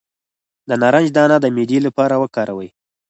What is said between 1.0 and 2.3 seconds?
دانه د معدې لپاره